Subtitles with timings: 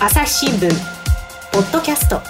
[0.00, 0.70] 朝日新聞
[1.52, 2.20] ポッドキャスト。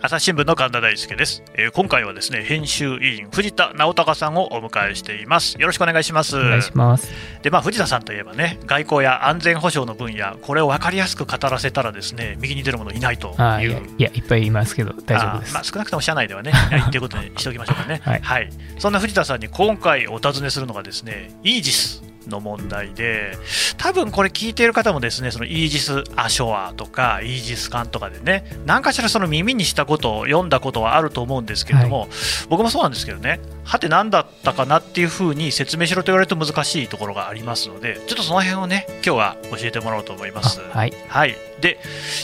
[0.00, 5.60] 朝日新聞の神田大輔です、えー、今回はですね編集委員藤田直隆さんをお迎えしています。
[5.60, 6.38] よろしくお願いします。
[6.38, 7.12] お願いします。
[7.42, 13.82] でまあ藤田さんといえばね外交や安全保障の分野これを分かりやすく語らせたらですね右に出る者いないという。
[13.98, 15.52] いやいっぱいいますけど大丈夫です。
[15.52, 18.00] まあ少なくとも社内ではねいないということにしておきましょうかね。
[18.06, 23.36] はい、はい、そんな藤田さんに今回お尋ねするのがですねイージスの問題で、
[23.76, 32.08] 多分これ聞いている方もですね、そのイージス・アショアとか、イージス艦とかでね、何かしらその耳にしたことを読んだことはあると思うんですけれども、はい、
[32.48, 40.60] 僕もそうなんですけどね、はて何だったかなっていうふうに説明しろと言われると難しいところがありますので、ちょっとその辺をね、今日は教えてもらおうと思います。
[40.60, 41.36] はい、はい。
[41.60, 41.78] で、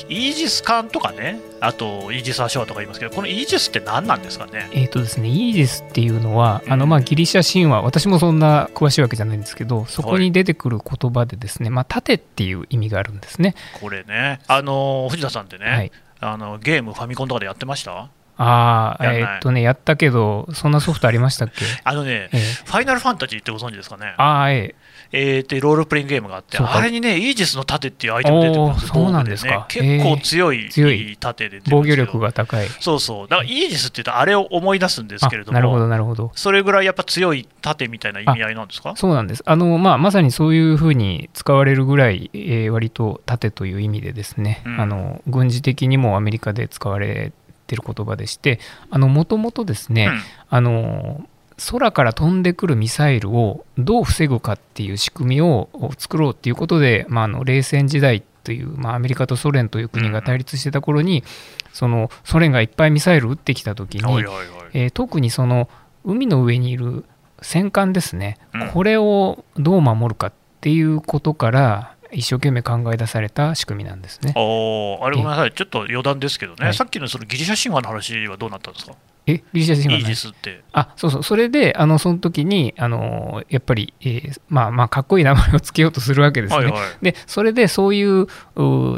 [0.08, 4.68] イージス艦とかね、あとイージス・アショアとか言いますけど、このイージスって何なんですかね？
[4.72, 13.54] えっ、とですね、イージスっていうのは、あのまあギリシャ神話、私もそんな詳しいわけじゃないんですけど、そこに出てくる言葉でですね、まあ盾っていう意味があるんですね。
[13.80, 18.08] これね、あの藤田さんってね、はい、あのゲームファミコンとかでやってました？
[18.38, 21.64] ああ、えー、っとね、やったけど、そんなソフトありましたっけ？
[21.84, 24.14] あのね、えー、ファイナルファンタジーってご存知ですかね？
[24.16, 24.74] ああ、え
[25.10, 25.38] え。
[25.38, 31.16] ー、ってロールプレイングゲームがあって、あれにね、イージスの盾っていうアイテム出てくるんですそうなんですか、結構強い,、強い。
[31.18, 32.68] 盾で防御力が高い。
[32.80, 36.30] そうそう、だからイージスっていうと、あれを思い出すんですけれども、なるほど、なるほど。
[36.34, 38.92] それぐらいやっぱ強い盾みたいな意味合いなんですか？
[38.96, 39.42] そうなんです。
[39.46, 47.32] あの、まあ、まさにそういうふうに使われるぐらい、えー、割と盾という意味でですね、うん、あの軍事的にもアメリカで使われて
[47.76, 51.26] る言葉でしてもともとですね、うん、あの
[51.70, 61.24] 空から飛んでくるミサイルをどう防ぐかっていう仕組みを作ろうっていうことで、まあ、あの冷戦時代という、まあ、アメリカとソ連という国が対立してた頃に、
[61.72, 64.24] そのソ連がいっぱいミサイル撃ってきた時に、
[64.72, 65.68] えー、特にその
[66.04, 67.04] 海の上にいる
[67.42, 68.38] 戦艦ですね、
[68.72, 74.32] これをどう守るかっていうことから一生懸命考え出された仕組みなんですね。
[74.36, 78.92] ああれごめんなさい、ちょっと余談ですけどね、はい、さっきのそのギリシャ神話の話はどうなったんですか？
[79.26, 80.62] えギリシャ神話イージスって。
[80.72, 81.22] あそうそう。
[81.22, 88.26] それであのその時にあのやっぱり、えー、まあまあかっこいい名前をつけようとするわけですね、はいはい、でそれでそういう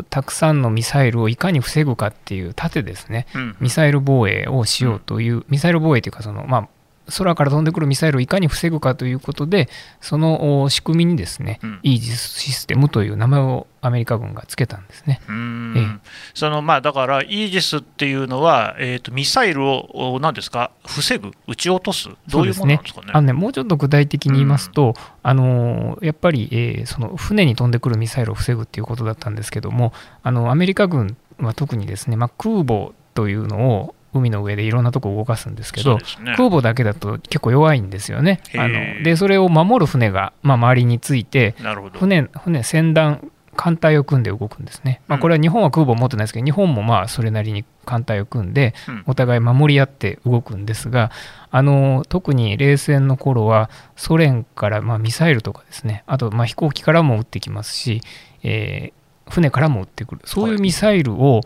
[0.09, 6.69] たくさんのミサイルをいかに防ぐかっていう盾ですね、うん、ミサイル防衛をしようという、うん、ミサイル防衛というかそのまあ
[7.17, 9.69] 空から飛んでくるミサイルをいかに防ぐかということで、
[10.01, 15.21] その仕組みにですね、うん、イージスシステムという名前をアメリカ軍がつけたんですね。
[15.29, 23.07] ええ、そのまあだから、イージスっていうのは、えーと、ミサイルを何ですか、防ぐ、撃ち落とす、どういうものなんですかね？
[23.07, 23.13] ね。
[23.15, 29.93] あのねもうちょっと具体的に言いますと、あのやっぱり、えー、その船に飛んでくるミサイルを防ぐっていうことだったんですけども、
[30.23, 38.41] あのアメリカ軍は特にですね、まあ、空母というのを海の上でいろんなとこ動かすんですけど、ね、空母だけだと結構弱いんですよね。
[38.57, 41.55] あのでそれを守る船が、まあ、周りについて
[41.95, 45.03] 船船船団艦隊を組んで動くんですね。
[45.07, 48.75] まあ、これは日本は空母を持ってないですけど日本もまあそれなりに艦隊を組んで
[49.07, 51.11] お互い守り合って動くんですが
[51.51, 56.05] あの特に冷戦の頃はソ連からまあミサイルとかですね。
[56.07, 58.01] あとまあ飛行機からも撃ってきますし、
[58.43, 60.23] えー、船からも撃ってくる。
[60.25, 61.43] そういうミサイルを、はい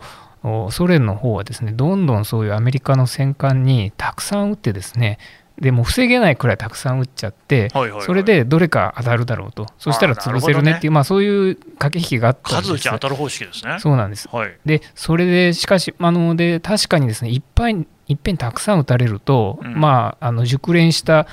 [0.71, 5.17] ソ連の方はですねどんどんそういうアメリカの戦艦にたくさん撃ってですね
[5.59, 13.77] でも防げないくらいたくさん撃っちゃって、はいはいはい、それでどれか当たるだろうと、そしたら潰せるねっていう、ね、まあ、そういう駆け引きがあったんです数打ち当たる方式ですね。
[13.79, 14.27] そうなんです。
[14.29, 21.25] はい、で、それで、しかし、あので確かにですね、いっぱい、いっぺんたくさん撃たれると、うん、まあ、あの熟練した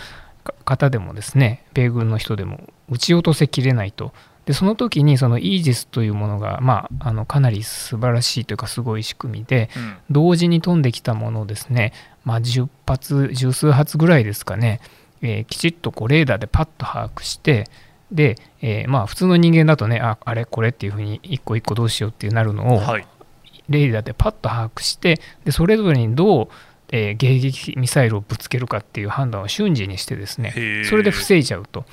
[0.64, 4.12] 方でもですね、米軍の人でも撃ち落とせきれないと。
[4.46, 11.92] でその時にそのイージスというものが、まあ、あのかなり素晴らしいというかすごい仕組みで、うん、同時に飛んできたものをですね、
[12.24, 14.80] まあ、10発十数発ぐらいですかね、
[15.20, 17.68] えー、きちっとこうレーダーでパッと把握して
[18.10, 23.06] で、えー、まあ普通の人間だとねああれこれっていうふうに一個一個どうしようっていうなるのを、はい、
[23.68, 26.48] レーダーでパッと把握してでそれぞれにどう
[26.94, 31.86] えー、迎撃ミサイルをぶつけるかっていう判断を瞬時にしてですねそれで防いじゃうと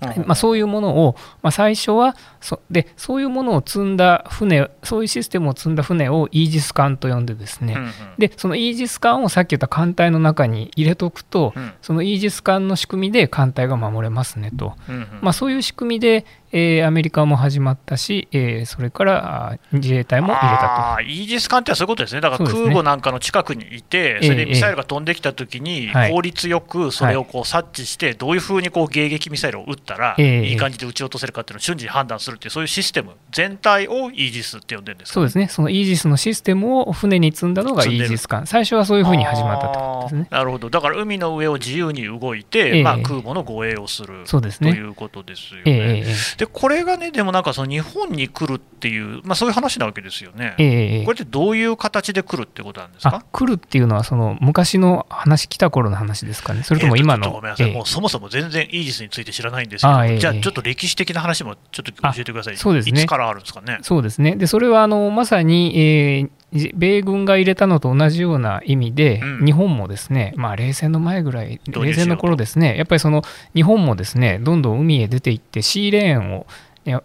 [0.00, 21.02] まあ、そういうものを、まあ、最初はそでそういうものを積んだ船そういうシステムを積んだ船をイージス艦と呼んでですね、うんうん、でそのイージス艦をさっき言った艦隊の中に入れとくと、うん、そのイージス艦の仕組みで艦隊が守れますねと、うんうん、まあ、そういう仕組みで、えー、アメリカも始まったし、えー、それから自衛隊も入れたと。
[21.02, 40.28] イージス艦ってそういうことですね、だから空母なんかの近くにいて、そ、ね,、れでミサイルが飛んできたときに、効率よくそれをこう察知して、どういうふうにこう迎撃ミサイルを撃ったら、いい感じで撃ち落とせるかっていうのを瞬時に判断するっていう、そういうシステム全体をイージスって呼んでるんですそうですね、そのイージスのシステムを船に積んだのがイージス艦、最初はそういうふうに始まったってことですね。
[40.30, 44.38] なるほど、だから海の上を自由に動いて、まあ、空母の護衛をする、と
[44.68, 46.04] いうことですよね。
[46.40, 53.22] でこれがね、でもなんかその日本に来るっていう、まあ、そういう話なわけですよね、えー、これってどういう形で来るってことなんですか？
[53.30, 57.26] 来るっていうのは、その昔の話、来た頃の話ですかね、それとも今の？
[57.26, 63.78] えー、ごめんなさい、えー、もうそもそも全然イージスについて知らないんですけど、えー、じゃあ、ちょっと歴史的な話もちょっと教えてください、そうですね、いつからあるんですかね？
[63.82, 64.34] そうですね。
[64.36, 73.22] でそれはあのまさに、えー米軍が入れたのと同じような意味で、うん、日本もですね、まあ、冷戦の前ぐらい、冷戦の頃ですね、やっぱりその
[73.54, 76.46] 日本もですねどんどん海へ出ていって、シーレーンを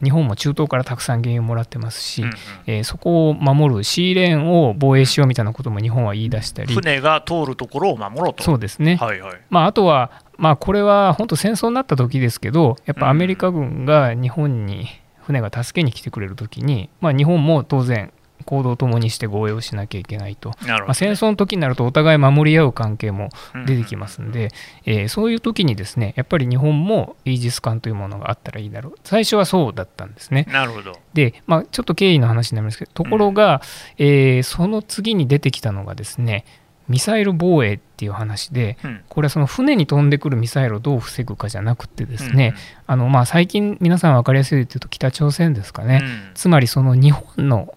[0.02, 2.34] 日本も中東からたくさん原油をもらってますし、うんうん、
[2.66, 6.74] えー、そこを守るシーレーンを防衛しようみたいなことも日本は言い出したり。
[6.74, 8.44] 船が通るところを守ろうと。
[8.44, 9.38] そうですね、はいはい。
[9.50, 14.88] まあ、あとは、まあ、これは本当戦争になった時ですけどやっぱアメリカ軍が日本に
[15.22, 18.12] 船が助けに来てくれる時に、まあ、日本も当然
[18.46, 23.30] 行動を共にして防衛をしなきゃいけないと、ね、まあ、戦争の時になるとお互い守り合う関係も
[23.66, 24.46] 出てきますんで、
[24.86, 28.96] うんえー、そういう時にですねやっぱり日本もイージス艦というものがあったらいいだろう。
[29.04, 30.46] 最初はそうだったんですね。
[30.52, 30.94] なるほど。
[31.14, 33.62] で、まあ、ちょっと経緯の話になりますけどところが、
[33.98, 36.46] うん、えー、その次に出てきたのがですね
[36.88, 38.78] ミサイル防衛っていう話で、
[39.10, 42.54] これはその船に飛んでくるミサイルをどう防ぐかじゃなくてですね、
[42.86, 46.04] あのまあ最近皆さん分かりやすいというと北朝鮮ですかね、
[46.36, 47.74] つまりその日本の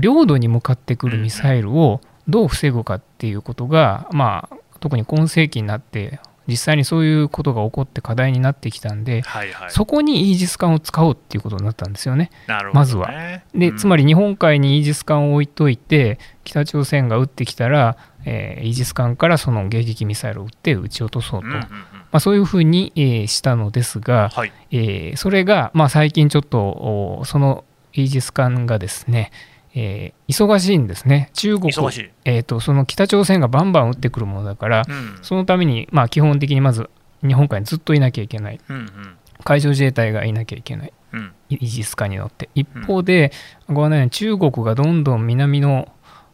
[0.00, 12.56] 領土に向かってくるミサイルをどう防ぐかっていうことが、まあ、特に今世紀になって実際にそういうことが起こって課題になってきたんで、はいはい、そこにイージス艦を使おうっていうことになったんですよね、ね。
[12.72, 13.10] まずは。
[13.54, 21.68] で、うん、つまり日本海にイージス艦を置いといて、北朝鮮が撃ってきたら、えー、イージス艦からその迎撃ミサイルを撃って撃ち落とそうと、うんうんうん、ま
[22.12, 29.30] あ、そういうふうに、えー、したのですが、はい、えー、それが、まあ、最近ちょっとそのイージス艦がですね、
[29.74, 31.72] えー、忙しいんですね、中国、
[32.24, 36.90] えーと、その北朝鮮がバンバン撃ってくるものだから、うん、そのために、まあ、基本的にまず
[37.26, 38.88] 日本海にずっといなきゃいけない、うんうん、
[39.44, 43.32] 海上自衛隊がいなきゃいけない、うん、イージス艦に乗って、一方で、
[43.68, 45.88] ご案内の中国がどんどん南の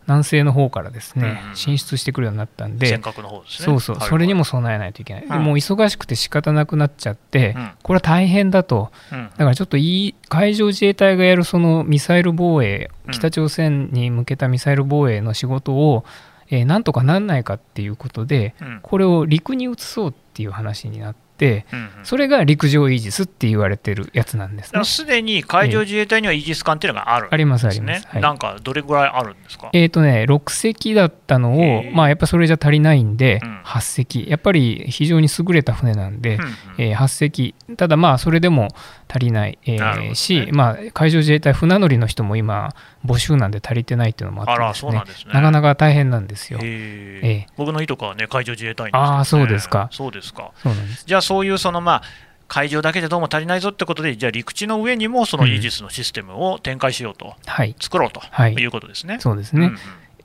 [0.09, 3.03] 南西の方からですね、うん、進出してくるようになったんで、ね、
[3.47, 16.07] そうそう、それにも備えないといけない、うん、でもう忙しくて仕方なくなっちゃって、うん、これは大変だと、だからちょっといい海上自衛隊がやるそのミサイル防衛、北朝鮮に向けたミサイル防衛の仕事を、
[16.49, 21.28] えー、なんとかなんないかっていうことで、これを陸に移そうっていう話になって。、
[21.73, 24.85] うんうん、それが陸上イージスって言われてるやつなんですね。
[24.85, 28.07] すでに海上自衛隊にはイージス艦っていうのがある、ね、あります、あります。
[28.09, 29.71] はい、なんかどれぐらいあるんですか？
[29.73, 38.69] えっ、ー、とね、6隻だったのを、まあ、やっぱそれじゃ足りないんで、うん、8隻、やっぱり非常に優れた船なんで、うんうん、えー、8隻、ただまあ、それでも
[39.09, 42.75] 足りない、えーね、し、まあ、海上自衛隊、船乗りの人も今、
[43.05, 45.33] 募集なんで足りてないっていうのもあってですね、なすね。
[45.33, 46.61] なかなか大変なんですよ。
[46.63, 49.89] えー、僕のいとこはね、海上自衛隊員ね、ああ、そうですか。
[49.93, 50.53] そうですか。
[50.63, 51.05] そうなんです。
[51.07, 52.03] じゃあ、そういうその、まあ、
[52.49, 58.65] 海上だけでどうも足りないぞってことで、じゃあ陸地の上にもそのイージスのシステムを展開しようと、うん、作ろうとい。
[58.65, 59.15] うことですね。
[59.15, 59.79] はい、そうですね、うんうん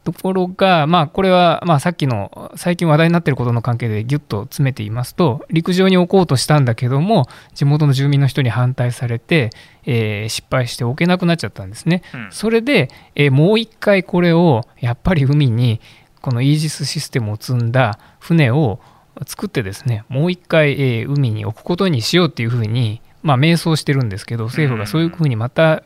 [0.03, 9.49] ところが、まあ、これはまあさっきの最近話題になっていることの関係でぎゅっと詰めていますと陸上に置こうとしたんだけども地元の住民の人に反対されて、
[9.85, 12.03] えー、失敗して置けなくなっちゃったんですね。
[12.13, 15.79] うん、それで、えー、もう一回これをやっぱり海に
[16.21, 18.79] このイージスシステムを積んだ船を
[19.25, 25.83] 作ってですねもう一回、えー、海に置くことにしようっていうふうに、まあ、迷走してるんですけど政府がそういうふうにまた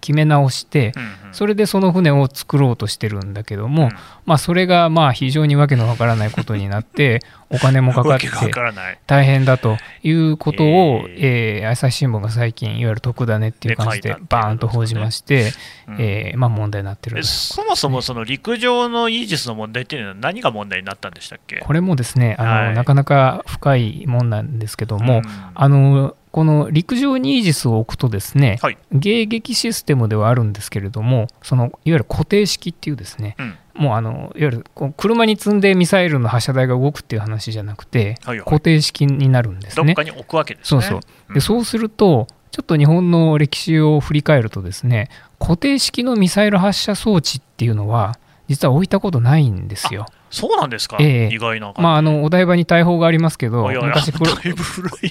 [0.00, 0.92] 決め直して、
[1.32, 3.90] それでその船を作ろうとしてるんだけども、
[4.26, 7.20] まあ、それがまあ非常にわけのわからないことになって、
[7.52, 8.28] お金もかかって
[9.08, 15.52] 大変だということを、えー、朝日新聞が最近、いわゆる特ダネっていう感じで、バーンと報じまして、
[15.98, 21.56] えまあ、問題になってるそもそもその陸上のイージスの問題っていうのは、何が問題になったんでしたっけ？
[21.56, 25.22] これもですねあの、なかなか深いもんなんですけども、
[25.54, 34.64] あのこの陸上にイージスを置くとですね、はい、迎撃システムではあるんですけれどもそのいわゆる固定式っていうですね、うん、もうあのいわゆる
[34.96, 39.86] 車に積んでミサイルの発射台が動くっていう話じゃなくて、はいはい、固定式になるんですね。
[39.86, 40.82] どっかに置くわけですね。
[40.82, 41.34] そうそう。
[41.34, 45.08] で、そうするとちょっと日本の歴史を振り返るとですね
[45.38, 50.06] 固定式のミサイル発射装置っていうのは実は置いたことないんですよ。
[50.30, 54.30] そうなんですか、えー、意外なまあ、あのお台場に大砲がありますけど、昔黒、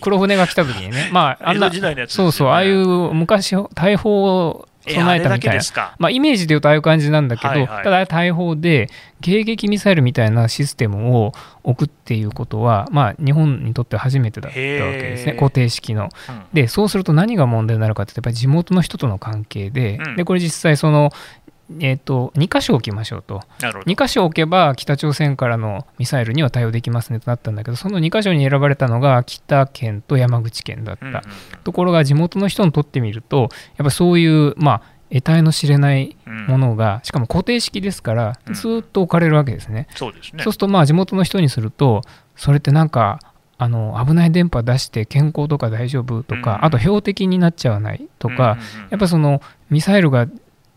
[0.01, 1.69] 黒船が来た時にね、まあ、あんな、
[2.07, 8.89] そうそう、ああいう昔、大砲を備えたみたいな、まあ、イメージでいうとああいう感じなんだけど、はいはい、ただ大砲で
[9.21, 11.33] 迎撃ミサイルみたいなシステムを
[11.63, 16.09] 置くっていうことは、まあ、日本にとっては初めてだったわけですね、固定式の。
[16.29, 21.11] うん、で、そうすると何が問題になるかって、やっぱり地元の人との関係で、うん、でこれ実際その、
[21.79, 23.41] えーと、2箇所置きましょうと。
[23.59, 31.21] 2箇所置けば北朝鮮からのミサイルには対応できますねとなったんだけどその2箇所に選ばれたのが秋田県と山口県だった、うんうん、
[31.63, 36.15] ところが地元の人にとってみるとやっぱそういうまあ得体の知れない
[36.47, 40.43] ものが、うん、しかも固定式ですからずっと置かれるわけですね、うん、そうですね。
[40.43, 42.01] そうするとまあ地元の人にすると
[42.35, 43.19] それってなんか
[43.57, 48.57] あの危ない電波出して健康とか大丈夫とか、うん、あと標的になっちゃわないとか、
[48.89, 50.27] やっぱそのミサイルが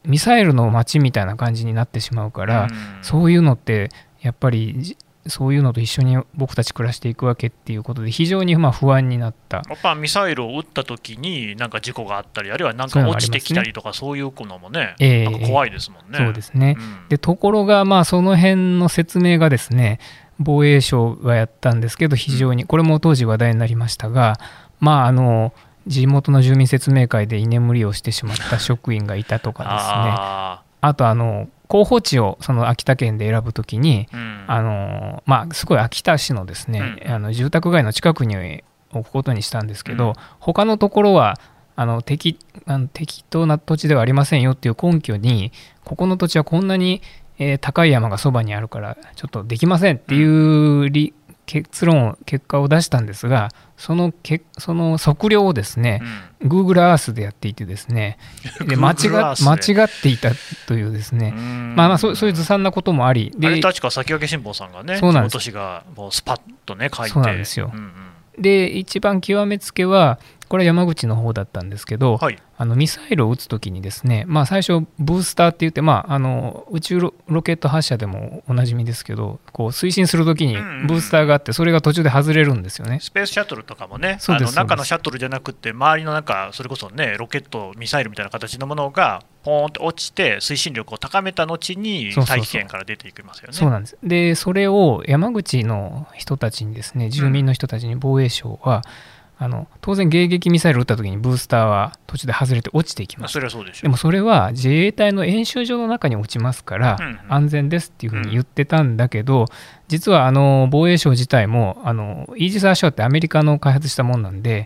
[0.05, 2.69] ミサイルの街みたいな感じになってしまうから、
[3.03, 3.91] そういうのって
[4.21, 9.59] やっぱりそういうのと一緒に僕たち暮らしていくわけっていうことで、非常にまあ不安になった。
[9.69, 16.19] やっぱミサイルを撃ったときに、なんか事故があったり、あるいはなんか落ちてきたりとか、そういうのもね、えー、怖いですもんね。
[16.19, 20.01] そうですね、うん、でところが、まあ、その辺の説明がですね、
[20.41, 24.41] 防衛省がやったんですけど、非常に、これも当時話題になりましたが、
[24.81, 25.53] まあ、あの
[25.87, 38.63] 地元の住民説明会で居眠りをしてしまった職員がいたとかですね、あとあの候補地をその秋田県で選ぶときに、うん、あのまあ、すごい秋田市のですね、うん、あの住宅街の近くに
[38.93, 41.41] 置くことにしたんですけど、うん、他のところは
[41.77, 45.51] あの適あの適当な土地ではありませんよっていう根拠に
[45.85, 47.01] ここの土地はこんなに、
[47.39, 51.15] えー、高い山がそばにあるからちょっとできませんっていう理
[51.47, 56.01] 結論結果を出したんですがそのけその測量をですね、
[56.41, 58.17] うん、Google Earth でやっていてですね
[58.67, 60.31] で間違間違っていた
[60.67, 61.33] というですね。
[61.33, 65.51] まあまあそうそういうずさんなこともありで確か先駆け新報さんがねそうなんです。
[65.51, 67.13] がもうスパッとね書いて。
[67.13, 68.43] そうなんですよ、うんうん。
[68.43, 70.19] で一番極めつけは
[70.53, 93.55] これは山口の方だったんですけど、はい、あのミサイルを撃つときにですね、まあ、最初ブースターって言って、まあ、あの宇宙ロケット発射でもおなじみですけどこう推進するときにブースターがあってそれが途中で外れるんですよね、スペースシャトルとかもねあの中のシャトルじゃなくて周りの中それこそねロケットミサイルみたいな形のものがポーンと落ちて推進力を高めた後に大気圏から出ていきますよね。
[93.55, 93.97] そうなんです。
[94.05, 106.97] でそれを山口の人たちにですね住民の人たちに防衛省は、うんあの当然迎撃ミサイル撃った時にブースターは途中で外れて落ちていきますそれはそうででもそれは自衛隊の演習場の中に落ちますから
[107.29, 109.47] 安全ですっていうふうに言ってたんだけど、
[109.89, 114.65] 実はあの防衛省自体もあのイージス・アショアってアメリカの開発したもんなんで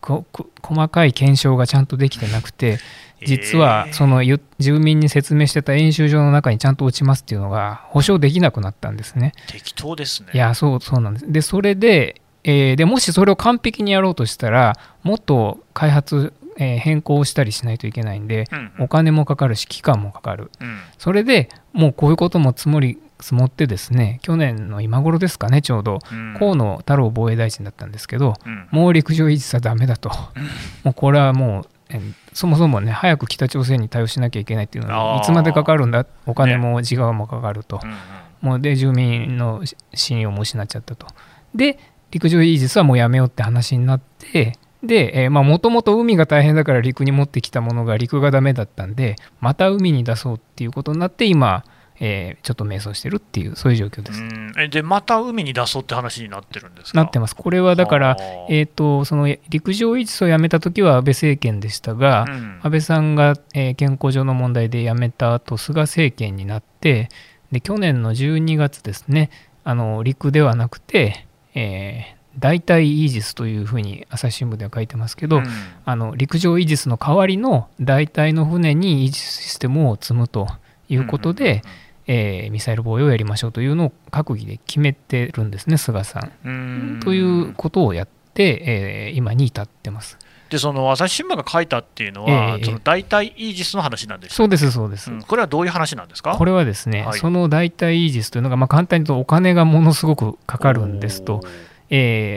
[0.00, 2.78] 細かい検証がちゃんとできてなくて
[3.24, 4.22] 実はその
[4.58, 9.32] 住民に説明してた演習場の中にちゃんと落ちますっていうのが保証できなくなったんですね。
[9.48, 10.30] 適当ですね。
[10.34, 11.32] いやそうそうなんです。
[11.32, 28.34] でそれでえー、でもしそれを完璧にやろうとしたらもっと開発、えー、変更したりしないといけないんで、うん、お金もかかるし期間もかかる、うん、それでもうこういうことも積もり積もってですね去年の今頃ですかねちょうど、うん、河野太郎防衛大臣だったんですけど、
[28.72, 30.10] もう陸上維持さダメだと、
[30.82, 31.68] もうこれはもう
[32.32, 36.04] そもそもね早く北朝鮮に対応しなきゃいけないっていうのはいつまでかかるんだ？
[36.26, 37.94] お金も時間もかかると、ね、
[38.40, 39.62] もうで住民の
[39.94, 41.06] 信用も失っちゃったと。
[41.54, 41.78] で
[42.12, 44.52] 陸上イージスはもうやめようって話になって
[44.82, 51.64] でもともと海が大変だから陸に持ってきたものが陸がダメだったんでまた海に出そうっていうことになって今、
[52.00, 54.20] えー、ちょっと迷走してるっていうそういう状況です。
[54.58, 56.98] えでまた海に出そうって話になってるんですか？
[56.98, 57.36] なってます。
[57.36, 58.16] これはだから、
[58.48, 67.08] えーと、その陸上維持をやめた時は安倍政権でしたが、うん、安倍さんが、えー、健康上の問題で辞めた後菅政権になって
[67.52, 69.30] で去年の12月ですね
[69.62, 75.44] あの陸ではなくてえー、代替イージスというふうに朝日新聞では書いてますけど、うん、
[75.84, 80.48] あの陸上イージスの代わりの代替の船にイージスシステムを積むと
[80.88, 81.62] いうことで、
[82.06, 86.96] えー、ミサイル防衛をやりましょうというのを閣議で決めてるんですね、菅さん。
[86.96, 90.18] んということをやって、えー、今に至ってます。
[90.52, 96.36] でその朝日新聞が書いたっていうのは、えー、その代替イージスの話なんですそうです、そうです、うん、これはどういう話なんですか？
[96.36, 101.42] これはですね、はい、その代替イージスというのが、まあ、簡単に言うとお金がものすごくかかるんですと。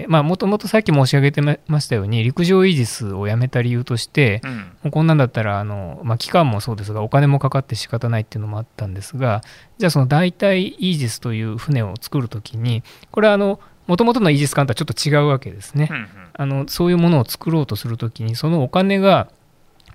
[0.07, 9.43] もともとさっき申し上げてましたように陸上イージスをやめた理由として、うん、もうこんなんだったらあの、まあ、期間もそうですがお金もかかって仕方ないっていうのもあったんですが
[9.77, 19.29] じゃあその代替イージスという船を作るときにこれはあのもともとのイージス艦とはちょっと違うわけですね、うんうん、あのそういうものを作ろうとするときにそのお金が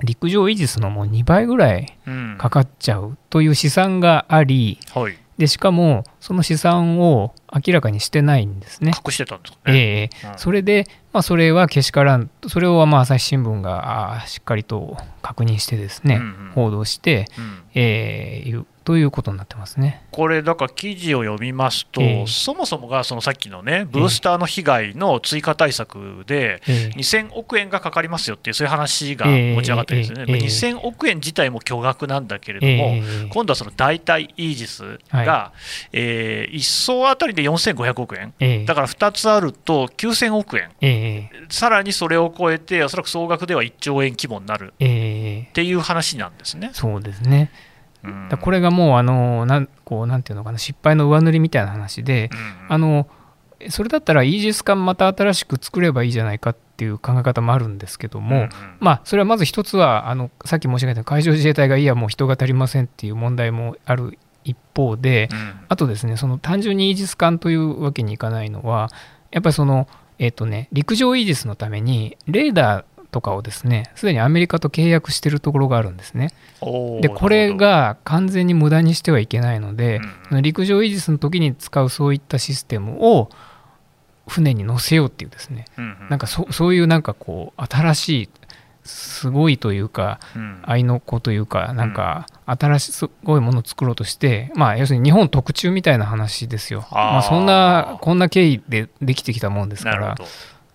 [0.02, 1.98] 陸上イージスのもう2倍ぐらい
[2.38, 8.92] かかっちゃうという試算があり、うんはい、でしかもその試算を明らかにしてないんですね。
[9.06, 10.10] 隠してたんですかね。
[10.22, 20.02] えー、うん、それで、まあ、それはけしからんそれをまあ朝日新聞があしっかりと確認してですね、うんうん、報道して、うん、えー、ということになってますね。
[20.10, 46.70] これ、だから記事を読みますと、えー、そもそもがそのさっきのね、ブースターの被害の追加対策で、2000億円がかかりますよっていう、そういう話が持ち上がってるんですよね、えーえー、2000億円自体も巨額なんだけれども、今度はその代替イージスが、はい、えー、1層あたりで4500億円、だから2つあると9000億円、さらにそれを超えて、おそらく総額では1兆円規模になるっていう話なんですね。
[46.72, 47.50] そうですね
[48.30, 52.30] だこれがもうあのなんこうなんていうのかな失敗の上塗りみたいな話で、
[52.68, 53.08] あの
[53.68, 65.28] それだったらイージス艦また新しく作ればいいじゃないかっていう考え方もあるんですけども、まあそれはまず一つはあのさっき申し上げた海上自衛隊がいやもう人が足りませんっていう問題もある一方で、
[65.68, 68.88] あとですねその単純にイージス艦というわけにいかないのは
[69.30, 69.88] やっぱりその
[70.18, 76.30] えっ、とね陸上イージスのためにレーダーとかをですねすでにアメリカと契約しているところがあるんですね。
[77.00, 80.00] でこれが完全に無駄にしてはいけないので、
[80.30, 83.30] うん、陸上イージスの時に使うそういったシステムを
[84.28, 88.28] 船に乗せようっていうですね、うんうん、なんかそそういうなんかこう新しい
[88.84, 96.86] すごいというか、うん、愛の子というかなんか新しいすごいものを作ろうとして、まあ要するに日本特注みたいな話ですよ。
[96.90, 100.16] まあ、そんなこんな経緯でできてきたもんですから。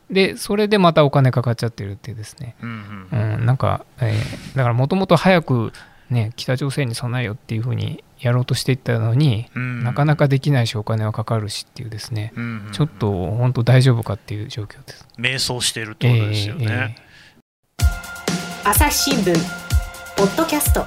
[0.10, 5.74] でそれでまたお金かかっちゃってるっていうですね、うん、うんうん、なんか、えー、だからもともと早く、
[6.10, 15.08] ね、北朝鮮に備えよっていうふうにやろうとしていったのに、うん、なかなかできないしお金はかかるしっていうですね、うんうんうん、ちょっと本当大丈夫かっていう状況です。
[15.18, 19.34] 迷走しているってことですよね、えーえー、朝日新聞
[20.18, 20.86] ポッドキャスト。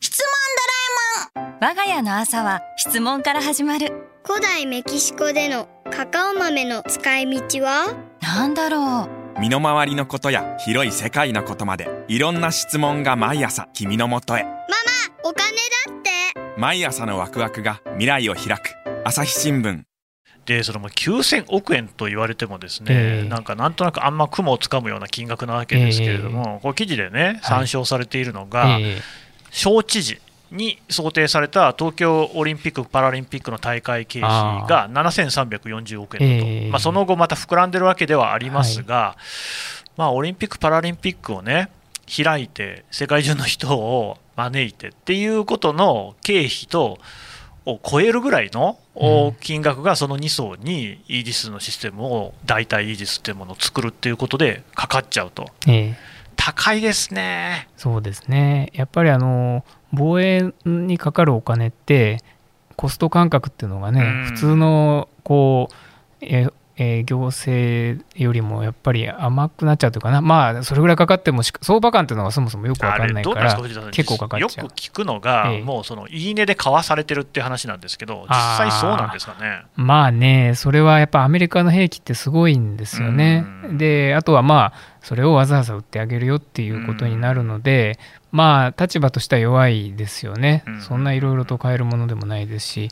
[0.00, 0.26] 質問
[1.36, 1.58] ドラえもん。
[1.60, 3.92] 我が家の朝は質問から始まる。
[4.24, 5.68] 古代メキシコでの
[6.00, 7.94] カカオ豆の使い道は？
[8.22, 9.38] なんだろう。
[9.38, 14.44] 身の回りのことや広い世界のことまでいろんな質問が毎朝君のもとへ。
[14.44, 14.64] ママ
[15.24, 16.58] お金だって。
[16.58, 18.76] 毎朝のワクワクが未来を開く。
[19.04, 19.82] 朝日新聞。
[20.46, 26.56] でその9000億円と言われてもですね、えー、なんかなんとなくあんま雲をつかむような金額なわけですけれども、え。
[26.60, 29.00] ー、こ記事でね参照されているのが、はいえー、
[29.50, 30.18] 小知事
[30.50, 39.16] に想定された東京オリンピック・パラリンピックの大会経費が7340億円だと、えー、まあ、その後、また膨らんでるわけではありますが、は
[39.86, 41.70] い、まあ、オリンピック・パラリンピックをね、
[42.06, 46.98] 開いて、世界中の人を招いてっていうことの経費と、
[47.66, 48.78] を超えるぐらいの
[49.40, 55.94] 金額がその2層にイージスのシステムを代替イージスっていうものを作るっていうことでかかっちゃうと、えー、
[56.36, 57.68] 高いですね。
[57.76, 58.70] そうですね。
[58.72, 62.18] やっぱりあの防衛にかかるお金って
[62.76, 65.74] コスト感覚っていうのがね、うん、普通のこう
[66.22, 66.48] え
[66.82, 73.54] えー、行政よりもやっぱり甘くなっちゃうというかな、まあ、それぐらいかかっても相場感っていうのがそもそもよく分かんないから
[73.90, 74.64] 結構かかっちゃう。
[74.64, 79.64] よく聞くのが、えー、もうそのいいねで買わされてるっていう話なんですけど実際そうなんですかね？
[79.76, 87.98] まあねそれはやっぱアメリカの兵器ってすごいんですよね、であとはまあそれをわざわざ売ってあげるよっていうことになるので、
[88.32, 92.88] まあ立場としては弱いですよね、そんないろいろと買えるものでもないですし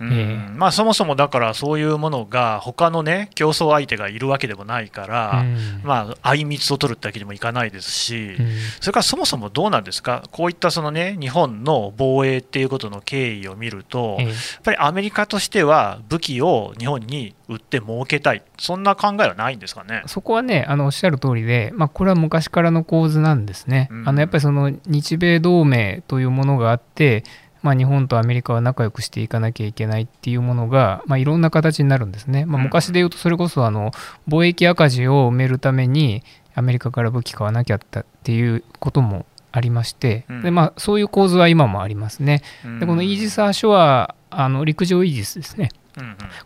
[0.00, 0.54] うん。
[0.56, 8.48] まあ、そもそもだからそういうものが他のね競争相手がいるわけでもないから、うん、まあ相密を取るってわけにもいかないですし、うん、
[8.80, 10.22] それからそもそもどうなんですか？
[10.30, 14.30] こういったそのね日本の防衛っていうことの経緯を見ると、やっ
[14.62, 18.42] ぱりアメリカとしては武器を日本に売って儲けたい。
[18.58, 20.02] そんな考えはないんですかね？
[20.06, 23.88] そこはねあのおっしゃる通りで、まあ、これは昔からの構図なんですね。
[24.04, 27.24] あのやっぱりその日米同盟というものがあって
[27.62, 32.46] まあ、日本とアメリカは仲良くしていかなきゃいけないっていうものが、まあ、いろんな形になるんですね。
[32.46, 33.92] まあ、昔で言うとそれこそあの
[34.28, 36.22] 貿易赤字を埋めるために
[36.54, 42.42] アメリカから武器買わなきゃったっていうこともありまして、でまあ、そういう構図は今もありますね。
[42.80, 45.70] でこのイージス・アショアあの陸上イージスですね。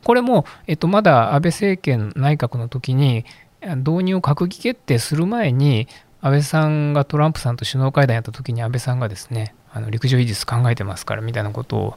[0.05, 3.25] これも、えっと、まだ安倍政権内閣の時に
[3.61, 5.89] 導入を閣議決定する前に
[6.21, 11.97] 安倍さんがトランプさんと首脳会談やった時に安倍さんがですねあの陸上技術考えてますからみたいなことを、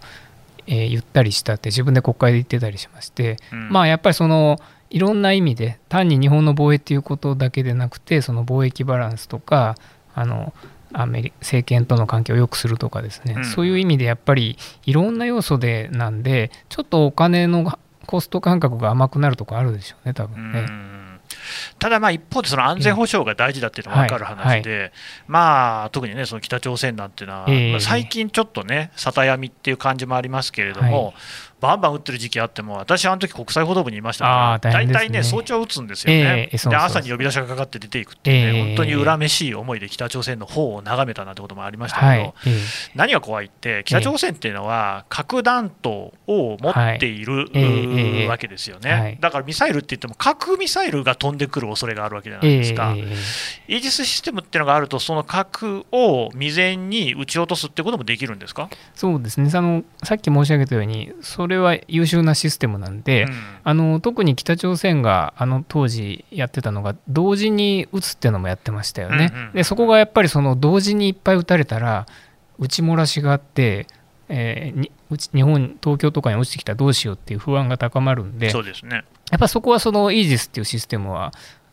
[0.68, 4.60] えー、言ったりしたって自分で国会で言ってたりしまして、うん、まあやっぱりその
[4.90, 9.76] いろんな意味で単に日本の防衛っていうことだけでなくてその貿易バランスとか
[10.14, 10.54] あの
[10.94, 20.60] アメリ政権との関係を良くするとかですね、うん、そういう意味でやっぱりいろんな要素でなんでちょっとお金のコスト感覚が甘くなるとこあるでしょうね多分ね。
[20.60, 21.05] うん
[21.80, 24.92] ただ、一方でその安全保障が大事だっていうのは分かる話で、はいはい、
[25.28, 31.14] まあ、特にね、その北朝鮮なんていうのは、えー、最近ちょっとね、里闇っていう感じもありますけれども、はい、
[31.62, 52.94] バンバン撃ってる時期あっても、私、あの時国際報道部にいましたから、大体ね、早朝撃つんですよね、えー、で朝に呼び出しがかかって出ていくっていうね、えー、本当に恨めしい思いで北朝鮮の方を眺めたなんてこともありましたけど、はいえー、何が怖いって、北朝鮮っていうのは、核弾頭を持っている、はい、わけですよね、はい、だからミサイルって言っても、核ミサイルが飛んでくる恐れがあるわけじゃないですか、
[53.68, 58.70] イージスシステムっていうのがあると、その核を未然に撃ち落とすってこともできるんですか？
[58.94, 59.50] そうですね。
[59.54, 63.32] あの、さっき申し上げたように、それは優秀なシステムなんで、うん、
[63.64, 69.32] あの特に北朝鮮があの当時やってたのが、同時に撃つっていうのもやってましたよね。
[69.34, 72.06] うんうん、でそこがやっぱりその同時にいっぱい撃たれたら、
[72.60, 73.88] 撃ち漏らしがあって、
[74.30, 74.90] えー、
[75.34, 81.32] 日本、東京とかに落ちてきたらどうしようっていう不安が高まるんで、そうですね、やっぱそこはそのイージスっていうシステムは、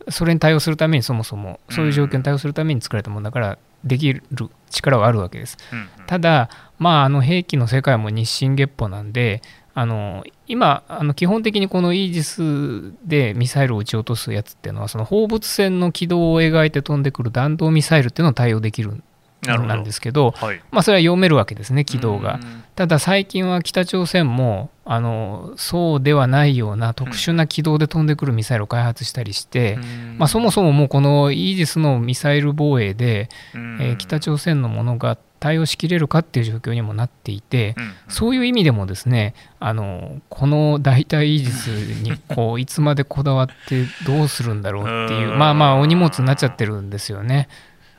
[0.09, 4.23] それに対応するためにそもそも、そういう状況に対応するために作られたものだから、できる
[4.71, 5.57] 力はあるわけです。
[5.73, 9.43] うんうん、ただ、まあ、あの兵器の世界も日進月歩なんで、
[9.75, 19.03] あの今あの基本的にこのイージスでミサイルを撃ち落とすやつっていうのはその放物線の軌道を描いて飛んでくる弾道ミサイルっていうのを対応できる
[19.47, 22.39] なんですけど、はい、まあ、それは読めるわけですね、軌道が。
[22.77, 29.79] ただ最近は北朝鮮もあのそうではないような特殊な軌道で飛んでくるミサイルを開発したりして、
[30.19, 37.75] まあ、そもそももうこのイージスのミサイル防衛で、えー、北朝鮮のものが対応しきれるかっていう状況にもなっていて、
[38.09, 47.49] そういう意味でもですねあのこの代替イージスにこう いつまでこだわってどうするんだろうっていうまあまあお荷物になっちゃってるんですよね。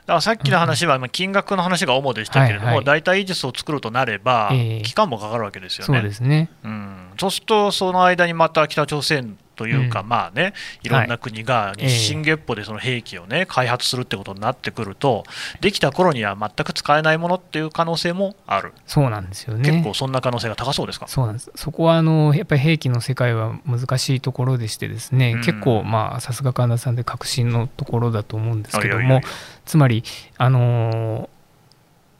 [0.05, 4.51] ださっきの話は金額の話が主でしたけれども、大体イージスを作るとなれば、
[4.83, 5.99] 期間もかかるわけですよね。
[5.99, 15.23] そうですね、うん、そうすると、その間にまた北朝鮮というか、うん、まあね、いろんな国が日進月歩でその兵器をね、開発するってことになってくると、
[15.61, 19.69] できた頃には全く使えないものっていう可能性もある、そうなんですよね。
[19.69, 21.07] 結構そんな可能性が高そうですか？
[21.07, 29.21] そうなんです、そこはあのやっぱり兵器の世界は難しいところでしてですね、うん、結構、まあ、さすが神田さんで確信のところだと思うんですけども、
[29.65, 30.03] つまり、
[30.37, 31.29] あの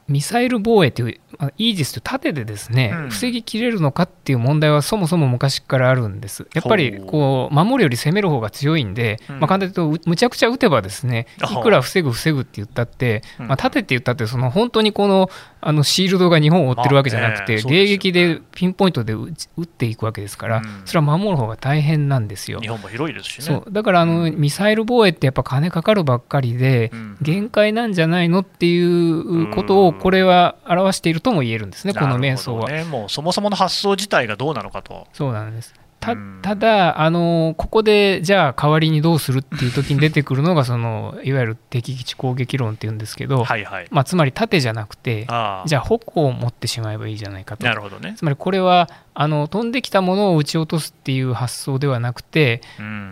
[0.07, 1.19] ミサイル防衛という、
[1.57, 6.47] イージスという盾でですね、うん、防ぎきれるのかっていう問題はそもそも昔からあるんです。
[6.53, 15.29] やっぱりこう守るより攻める方が強いんで、うん、まあ、簡単に言うとむちゃくちゃ撃てばですねいくら防ぐ防ぐって言ったって、まあ、盾って言ったってその本当にこの
[15.65, 19.31] あのシールドが日本を追ってるわけじゃなくて、迎撃でピンポイントで撃
[19.63, 22.59] っていくわけですから、それは守る方が大変なんですよ。
[22.59, 32.69] 日本も広いですし、ね、だからあの、ミサイル防衛ってやっぱ金かかるばっかりで、限界なんじゃないのっていうことをこれは表しているとも言えるんですね、この瞑想は。
[32.69, 35.07] ね、もうそもそもの発想自体がどうなのかと。
[35.13, 35.73] そうなんです
[36.03, 45.25] たただあの、ここでじゃあ代わりにどうするっていう時に出てくるのが そのいわゆる敵基地攻撃論っていうんですけど、はいはい、まあ、つまり盾じゃなくて
[45.65, 47.65] じゃあ矛を持ってしまえばいいじゃないかと。
[47.65, 52.61] なるほど、ね、つまりこれはあの飛んできたものを撃ち落とすっていう発想ではなくて、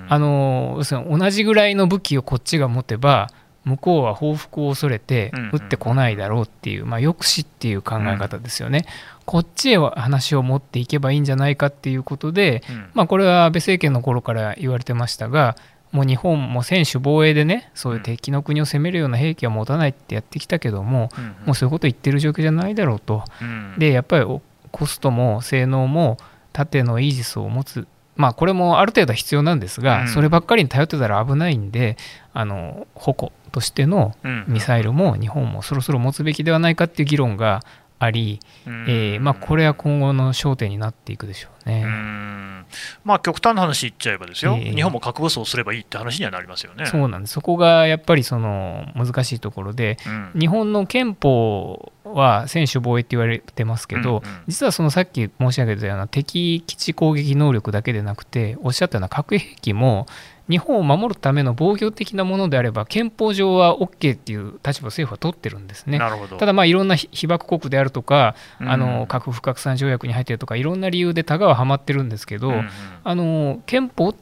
[0.10, 3.30] あの要するに同じぐらいの武器をこっちが持てば
[3.63, 8.86] 向こうは報復を恐れて撃ってこないだろうっていう、まあ、抑止っていう考え方ですよね。
[9.26, 15.56] こっちへ話を持っていけばいいんじゃないかっていうことで、まあ、これは安倍政権の頃から言われてましたが
[15.91, 21.10] もう日本も専守防衛でねそういう敵の国を攻めるような兵器は持たないってやってきたけども、
[21.45, 23.24] もうそういうこと言ってる状況じゃないだろうと、
[23.78, 24.26] でやっぱり
[24.71, 26.17] コストも性能も
[26.54, 27.88] 縦のイージスを持つ。
[28.15, 31.97] まあこれもある程度は必要なんですが、そればっかりに頼ってたら危ないんで
[32.34, 34.15] あの矛としての
[34.47, 37.61] ミサイルも日本もそろそろ持つべきではないかっていう議論が
[37.99, 41.83] あり、えーまあ、これは今後の焦点になっていくでしょうね。
[41.85, 41.87] う
[43.03, 46.87] まあ、極端な話言っちゃえばですよ、えー、日本も核武装すればいいって話にはなりますよね。
[46.87, 47.33] そうなんです。
[47.33, 49.97] そこがやっぱりその難しいところで、
[50.33, 60.07] うん、日本の憲法は専守防衛って言われてますけど、うんうん、実はそのさっき申し上げたような敵基地攻撃能力だけでなくておっしゃったような核兵器も
[60.49, 65.99] 日本を守るための防御的なものであれば憲法上は OK っていう立場を政府は取ってるんですね。
[66.39, 72.69] ただまあいろんな 被爆国であるとか、うん、あの核不拡散条約に入ってるとかいろんな理由でタガははまってるんですけど、うんうん、
[73.04, 74.15] あの憲法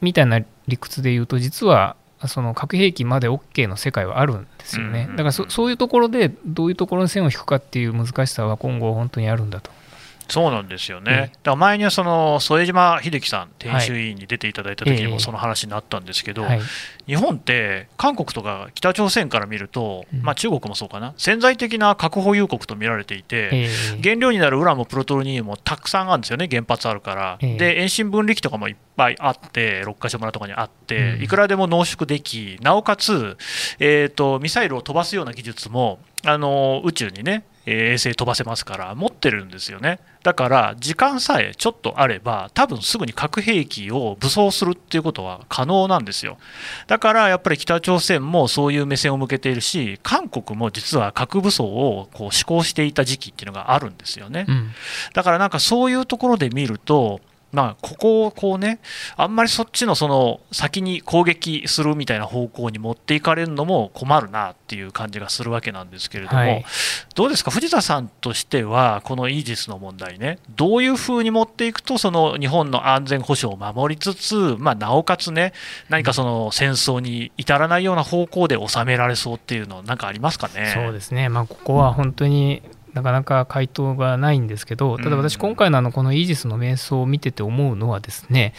[0.00, 5.08] みたいな理屈で言うと実はその核兵器まで OK の世界はあるんですよね。
[5.10, 9.70] だからそそういうところでどういうところに線を引くかっていう難しさは今後本当にあるんだと
[10.28, 16.60] そうなんですよね、だから前にはその副島秀樹さん、研修委員に出ていただいた時にもその話になったんですけど、はい、
[17.06, 23.68] 日本って韓国とか北朝鮮から見ると、まあ、中国もそうかな、潜在的な核保有国と見られていて、
[24.02, 27.38] 原料になるウランもプロトロニウムもたくさんあるんですよね、原発あるから。
[27.40, 33.36] で、遠心分離機とかもいっぱいあって、六ヶ所村とかにあって、いくらでも濃縮でき、なおかつ、
[33.78, 40.00] えーと、ミサイルを飛ばすような技術もあの宇宙にね、衛星飛ばせますから持ってるんですよね。
[40.22, 46.38] だから時間さえちょっとあれば多分すぐに核兵器を武装するっていうことは可能なんですよ。
[46.86, 54.70] だからやっぱり北朝鮮もそういう目線を向けているし韓国も実は核武装をこう施行していた時期っていうのがあるんですよね、うん、
[55.14, 58.78] だからなんかそういうところで見るとまあ、ここをこうね、
[59.16, 66.64] あんまりそっちのその先に攻撃するみたいな方向に持っていかれるのも困るなっていう感じがするわけなんですけれども、はい、
[67.14, 75.54] どうですか、藤田さんとしては、このイージスの問題ね、どういうふうに持っていくと、その日本の安全保障を守りつつ、まあ、なおかつね、
[75.88, 80.72] 何かその戦争に至らないような方向で収められそうっていうの、なんかありますかね？
[80.74, 82.62] そうですね、まあ、ここは本当に、
[82.98, 88.54] なかなか回答がないんですけど、ただ私、今回のあのこのイージスの瞑想を見てて思うのはですね、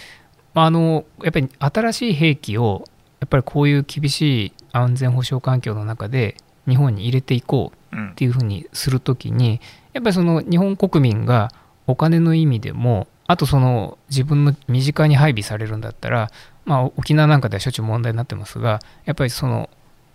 [0.53, 2.85] あのやっぱり新しい兵器を
[3.19, 9.59] やっぱりこういう厳しい安全保障環境の中で日本に入れていこうっていうふうにするときに、
[9.93, 11.51] やっぱりその日本国民が
[11.87, 16.31] お金の意味でもあとその自分の身近に配備されるんだったら、
[16.65, 19.69] まあ、沖縄なんかではしょっちゅう問題になってますがやっぱりその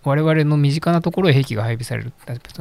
[0.05, 2.13] 我々の身近なところへ兵器が配備される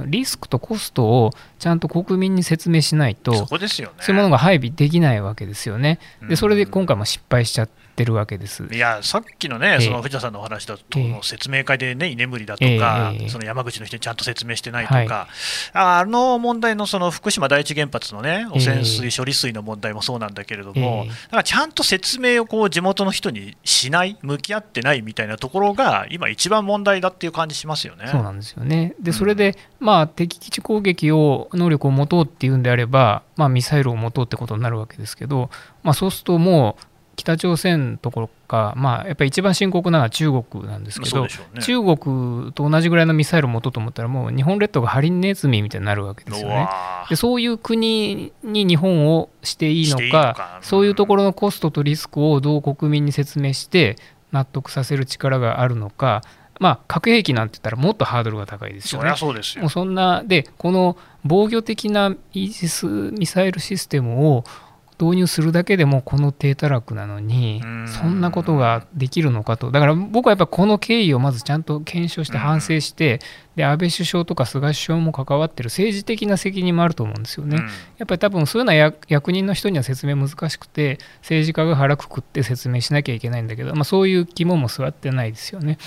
[0.07, 5.99] リスクとコストをちゃんと国民に説明しないとそ、ね,、そういうものが配備できないわけですよね。
[6.27, 8.63] でそれで今回も失敗しちゃってるわけです。
[8.71, 15.07] いやさっきのね、その藤田さんのお話だと、えー、説明会でね、居眠りだとか、えー、その山口の人にちゃんと説明してないとか、はい、
[15.73, 28.07] あの問題のその福島第一原発のね、汚染水、処理水の問題もそうなんだけれども、えー、だからちゃんと説明をこう地元の人にしない、向き合ってないみたいなところが、今、一番問題だっていう感じしますよね。
[28.07, 28.95] そうなんですよね。
[28.99, 35.49] でそれで、うん、まあ、敵基地攻撃を能力を持とうっていうんであれば、まあ、ミサイルを持とうってことになるわけですけど、
[35.83, 41.29] まあ、そうするともう、北朝鮮ところか、まあ、やっぱり一番深刻なのは中国なんですけど、ね、
[41.61, 46.67] 中国と同じぐらいのミサイルを持とうと思ったら、もう日本列島がハリネズミみたいになるわけですよね。
[47.09, 53.95] でそういう国に日本をしていいのか、そういうところのコストとリスクをどう国民に説明して、
[54.31, 56.23] 納得させる力があるのか、
[56.59, 59.13] まあ、核兵器なんて言ったらもっとハードルが高いですよね。
[59.17, 64.43] そうですよもうそんなでこの防御的なイージスミサイルシステムを
[65.03, 69.71] 導入するだけでもこの低たらくなのにそんなことができるのかと。
[69.71, 73.19] だから僕はやっぱこの経緯をまずちゃんと検証して反省して
[73.55, 77.57] で安倍首相とか菅首相も関わってる政治的な責任もあると思うんですよね。
[77.97, 85.77] やっぱり多分そういうのは役人の人には説明難しくて政治家が腹くくって説明しなきゃいけないんだけど、まあ、そういう肝も座ってないですよね。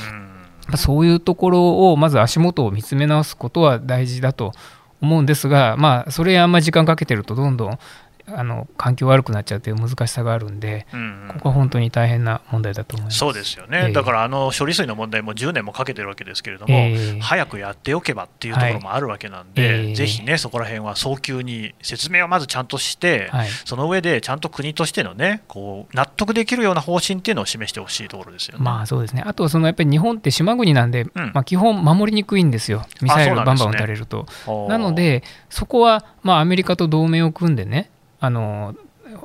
[0.77, 4.53] そういうところをまず足元を見つめ直すことは大事だと
[5.01, 7.79] 思うんですが、まあ、それにあんまり時間かけてるとどんどん
[8.29, 13.19] あの環境悪くなっちゃうという難しさがあるんで、うんうん、ここは本当に大変な問題だと思います。
[13.19, 19.91] そうですよね、えー、だからあの処理水の問題も10年もかけてるわけですけれども、えー、早くやっておけばっていうところもあるわけなんで、はい。
[19.91, 28.65] えー、ぜひね、そこら辺は早急に説明をまずちゃんとして、はい、その上でちゃんと国としてのね、こう納得できるような方針っていうのを示してほしいところですよね。
[28.65, 29.23] まあそうですね。
[29.27, 34.27] あとそのやっぱり日本って島国なんで、うん、まあ、基本、守りにくいんですよ、ミサイルバンバン撃たれると。
[34.69, 38.75] ななので、そこはまあアメリカと同盟を組んでね、あの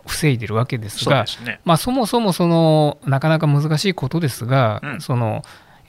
[0.06, 5.44] 防いでるわけですがそ、ね、まあ、そもそもそのなかなか難しいことですが、うん、その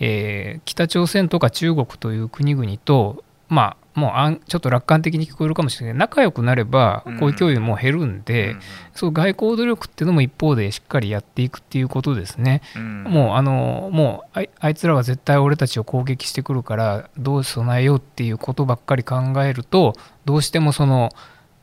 [0.04, 5.94] えー、北朝鮮とか中国という国々と、まあ、もうあんちょっと楽観的に聞こえるかもしれない。
[5.96, 8.60] 仲良くなればこういう脅威も減るんで、うん、
[8.94, 21.10] そう外交努力っていうのも一方でしっかりやっていくっていうことですね、うん、もうあのもうあいつらは絶対俺たちを攻撃してくるからどう備えようっていうことばっかり考えるとどうしてもその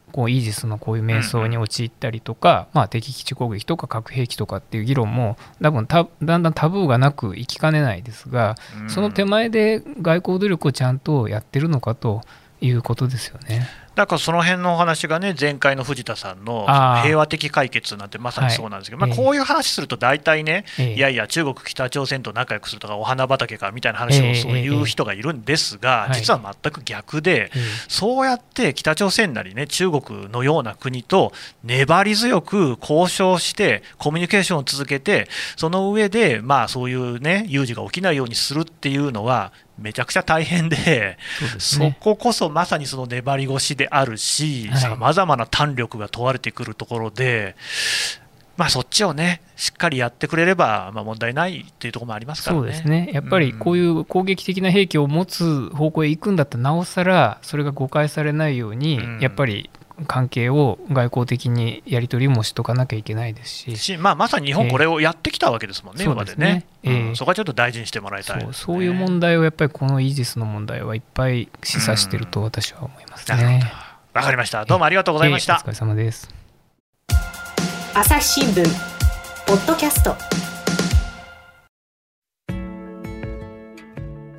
[0.10, 8.56] こうイージスのこういう迷走に陥ったりとか、まあ、敵基地攻撃とか核兵器とかっていう議論も多分だんだんタブーがなくいきかねないですが、
[8.88, 12.22] その手前で外交努力をちゃんとやってるのかと
[12.62, 13.68] いうことですよね。
[14.00, 16.66] だからその辺のお話がね、前回の藤田さんの
[17.04, 27.52] 平和的解決なんてまさにそうなんですけど、まあ、こういう話すると大体ね、いやいや、中国、北朝鮮と仲良くするとか、お花畑かみたいな話をそういう人がいるんですが、実は全く逆で、
[27.90, 31.34] そうやって北朝鮮なりね、中国のような国と
[31.66, 41.18] 粘り強く交渉して、コミュニケーションを続けて、その上で、まあそういうね、有事が起きないようにするっていうのは、めちゃくちゃ大変で、
[41.58, 47.56] そ、ね,、ここそまさにその粘り腰であるし、さまざまな胆力が問われてくるところで、
[48.60, 52.62] まあ、そっちをね、しっかりやってくれれば、まあ、問題ないっていうところもありますからね。
[52.62, 53.10] そうですね。
[53.14, 59.70] やっぱりこういう攻撃的な兵器を持つ方向へ行くんだったら、なおさらそれが誤解されないように、うん、やっぱり
[60.08, 63.78] 関係を外交的にやり取りもしとかなきゃいけないですし。
[63.78, 73.72] し、まあ、まさに日本、これをやってきたわけですもんね、今までね、えー、うん、そこはちょっと大事にしてもらいたい、ね、そうそういう問題をやっぱりこのイージスの問題はいっぱい示唆してると私は思いますね。
[74.14, 74.66] わ、かりました。
[74.66, 76.30] どうもありがとうございました、えー、お疲れ様です。
[77.94, 78.64] 朝日新聞
[79.46, 80.49] ポッドキャスト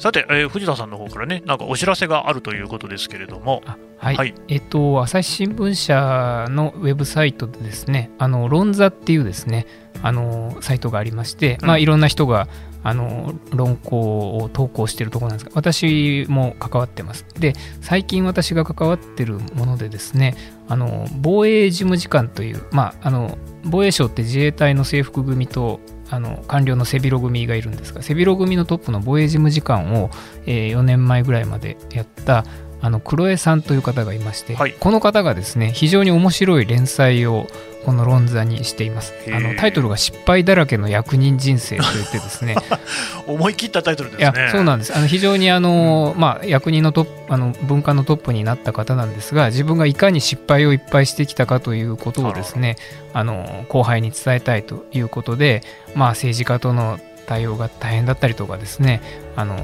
[0.01, 3.63] さて、えー、藤田さんの方からね、なんかお知らせがあるということですけれども、
[3.99, 9.67] はい、はい、えっと、朝日新聞社のウェブサイトでですね、あの論座っていうですね、
[10.03, 12.49] あのサイトがありまして、うん、まあ、いろんな人が
[12.83, 17.27] あの論考を投稿しているところなんですが、私も関わってます。
[17.39, 20.35] で、最近私が関わってるものでですね、
[20.67, 25.79] あの防衛事務次官という、まあ、あの防衛省って自衛隊の制服組と
[26.11, 30.11] あの官僚の背広組がいるんですが背広組のトップの防衛事務次官を、
[30.47, 32.45] えー、4年前ぐらいまでやった
[32.83, 37.47] あの黒江さんという方がいまして、はい、この方がですね非常に面白い連載を
[37.85, 39.15] この論座にしています。
[39.33, 42.57] あのタイトルが「失敗だらけの役人人生」といってですね。
[43.27, 44.33] 思い切ったタイトルですね。
[44.37, 44.97] いやそうなんです。
[44.97, 52.77] あの非常にあの、うん、まあ、役人のトあの文化のトップになった方なんですが自分がいかに失敗をいっぱいしてきたかということをですね
[53.13, 55.63] あの後輩に伝えたいということで、
[55.95, 59.01] まあ、政治家との対応が大変だったりとかですね
[59.37, 59.57] あの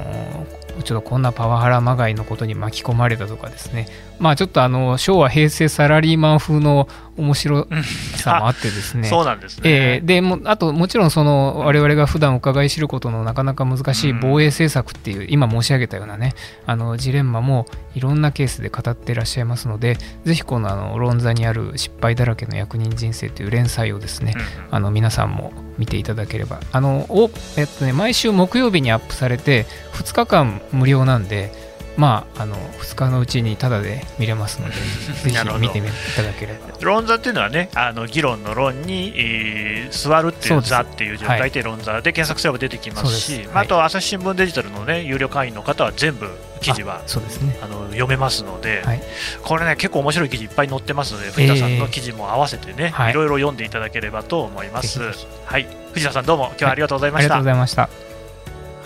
[0.85, 3.87] ちょっとこんなパワハラまがいのことに巻き込まれたとかですね、
[4.19, 7.67] まあちょっとあの昭和、平成サラリーマン風の面白
[8.15, 16.33] さもあってですね、 そうなんですね、えー、でもあともちろんその我々が普段伺い知ることのなかなか難しい防衛政策っていう、今申し上げたようなね、
[16.65, 24.35] あのジレンマもいろんなケースで語っていらっしゃいますので、ぜひこのあの論座にある失敗だらけの役人人生という連載をですね、
[24.69, 31.66] あの皆さんも見ていただければ、あのおえっとね、毎週木曜日にアップされて、2日間無料なんで、
[31.97, 34.75] まあ、あの2日のうちにただで見れますので、
[35.23, 36.59] ぜひ見てみいただければ。
[36.81, 41.51] 論座っていうのはね、あの議論の論に、えー、座るっていう座っていう字を書い。
[41.51, 46.29] て論座で検索すれば出てきますし、はい、あと朝日新聞デジタルのね有料会員の方は全部
[46.61, 49.01] 記事はそうですね、あの読めますので、はい、
[49.43, 54.99] これね結構面白い記事いっぱい載ってますので藤田さんの記事も合わせてね、えー、いろいろ読んでいただければと思います。
[55.45, 57.27] はい、藤田さんどうも今日はありがとうございました。
[57.27, 58.06] ありがとうございました。